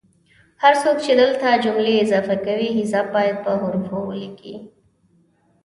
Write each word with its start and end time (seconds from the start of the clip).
هر 0.63 0.73
څوک 0.83 0.97
چې 1.05 1.11
دلته 1.21 1.47
جملې 1.63 1.93
اضافه 2.03 2.35
کوي 2.45 2.69
حساب 2.77 3.05
باید 3.15 3.37
په 3.45 3.51
حوفو 3.61 3.97
ولیکي 4.07 4.55